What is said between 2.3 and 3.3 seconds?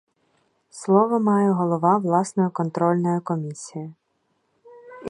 контрольної